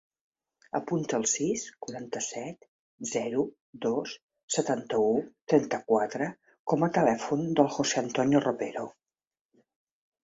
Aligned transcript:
Apunta 0.77 1.17
el 1.23 1.25
sis, 1.31 1.65
quaranta-set, 1.85 2.65
zero, 3.11 3.43
dos, 3.85 4.15
setanta-u, 4.57 5.13
trenta-quatre 5.53 6.31
com 6.73 6.87
a 6.89 6.93
telèfon 6.97 7.47
del 7.61 7.73
José 7.77 8.05
antonio 8.07 8.43
Ropero. 8.51 8.89